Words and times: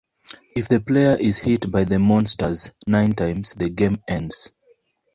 If 0.55 0.67
the 0.67 0.79
player 0.79 1.15
is 1.15 1.37
hit 1.37 1.69
by 1.71 1.83
the 1.83 1.99
monsters 1.99 2.71
nine 2.87 3.13
times, 3.13 3.53
the 3.53 3.69
game 3.69 4.01
ends. 4.07 4.49